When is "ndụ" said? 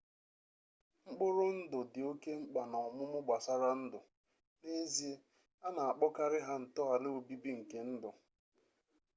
1.57-1.79, 3.83-3.99, 7.91-8.09